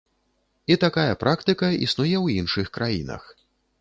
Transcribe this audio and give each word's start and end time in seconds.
І 0.75 0.77
такая 0.83 1.13
практыка 1.23 1.69
існуе 1.87 2.15
ў 2.25 2.45
іншых 2.45 2.67
краінах. 2.79 3.23